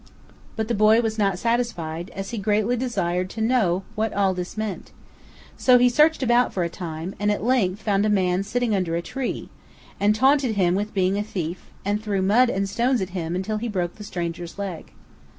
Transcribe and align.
But 0.55 0.67
the 0.67 0.73
boy 0.73 0.99
was 1.01 1.19
not 1.19 1.37
satisfied, 1.37 2.09
as 2.15 2.31
he 2.31 2.39
greatly 2.39 2.75
desired 2.75 3.29
to 3.29 3.39
know 3.39 3.83
what 3.93 4.11
all 4.15 4.33
this 4.33 4.57
meant; 4.57 4.89
so 5.57 5.77
he 5.77 5.89
searched 5.89 6.23
about 6.23 6.51
for 6.51 6.63
a 6.63 6.69
time, 6.69 7.13
and 7.19 7.29
at 7.31 7.43
length 7.43 7.83
found 7.83 8.03
a 8.03 8.09
man 8.09 8.41
sitting 8.41 8.73
under 8.73 8.95
a 8.95 9.01
tree, 9.03 9.49
and 9.99 10.15
taunted 10.15 10.55
him 10.55 10.73
with 10.73 10.95
being 10.95 11.19
a 11.19 11.23
thief, 11.23 11.69
and 11.85 12.01
threw 12.01 12.23
mud 12.23 12.49
and 12.49 12.67
stones 12.67 12.99
at 12.99 13.09
him 13.11 13.35
until 13.35 13.57
he 13.57 13.67
broke 13.67 13.97
the 13.97 14.03
stranger's 14.03 14.57
leg. 14.57 14.91